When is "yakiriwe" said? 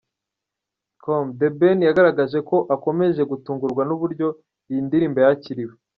5.25-5.73